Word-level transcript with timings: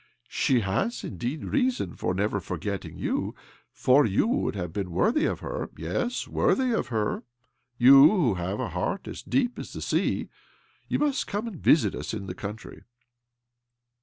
"She 0.27 0.61
has 0.61 1.03
indeed 1.03 1.43
reason 1.45 1.95
for 1.95 2.15
never 2.15 2.39
forgetting 2.39 2.97
you, 2.97 3.35
for 3.71 4.03
you 4.03 4.25
would 4.25 4.55
have 4.55 4.73
been 4.73 4.89
worthy 4.89 5.25
of 5.25 5.41
her— 5.41 5.69
yes, 5.77 6.27
worthy 6.27 6.71
of 6.71 6.87
her, 6.87 7.21
you 7.77 8.09
who 8.09 8.33
have 8.33 8.59
a 8.59 8.69
heart 8.69 9.07
as 9.07 9.21
deep 9.21 9.59
as 9.59 9.73
the 9.73 9.79
sea. 9.83 10.27
You 10.87 10.97
must 10.97 11.27
come 11.27 11.45
and 11.47 11.57
visit 11.59 11.93
us 11.93 12.15
in 12.15 12.25
the 12.25 12.33
country." 12.33 12.81